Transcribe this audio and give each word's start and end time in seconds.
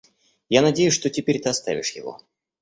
Я 0.49 0.63
надеюсь, 0.63 0.95
что 0.95 1.11
теперь 1.11 1.39
ты 1.39 1.49
оставишь 1.49 1.91
его. 1.91 2.23